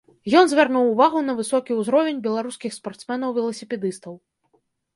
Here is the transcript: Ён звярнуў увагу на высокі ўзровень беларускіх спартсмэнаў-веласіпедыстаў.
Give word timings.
Ён 0.39 0.45
звярнуў 0.53 0.85
увагу 0.93 1.19
на 1.27 1.35
высокі 1.41 1.77
ўзровень 1.81 2.23
беларускіх 2.29 2.71
спартсмэнаў-веласіпедыстаў. 2.81 4.13